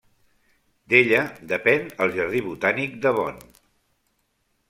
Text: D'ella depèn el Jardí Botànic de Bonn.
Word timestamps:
D'ella 0.93 1.19
depèn 1.51 1.85
el 2.07 2.15
Jardí 2.17 2.41
Botànic 2.47 2.97
de 3.05 3.13
Bonn. 3.19 3.39